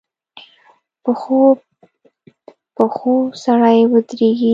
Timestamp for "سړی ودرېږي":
3.43-4.49